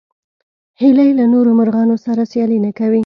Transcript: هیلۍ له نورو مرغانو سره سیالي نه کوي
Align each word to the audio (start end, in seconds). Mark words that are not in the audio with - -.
هیلۍ 0.79 1.09
له 1.19 1.25
نورو 1.33 1.51
مرغانو 1.59 1.95
سره 2.05 2.21
سیالي 2.31 2.57
نه 2.65 2.71
کوي 2.79 2.99